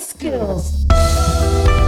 [0.00, 1.79] skills.